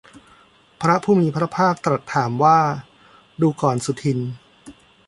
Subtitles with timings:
[0.81, 2.59] พระผู้มีพระภาคตรัสถามว่า
[3.41, 4.29] ดูกรสุทินน์